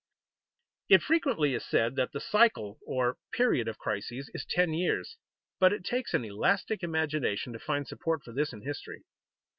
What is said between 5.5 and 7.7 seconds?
but it takes an elastic imagination to